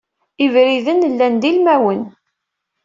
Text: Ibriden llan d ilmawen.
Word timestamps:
Ibriden 0.45 1.01
llan 1.13 1.35
d 1.41 1.43
ilmawen. 1.49 2.01